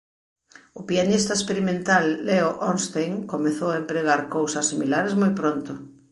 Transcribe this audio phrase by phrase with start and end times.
[0.79, 5.71] O pianista experimental Leo Ornstein comezou a empregar cousas similares moi pronto.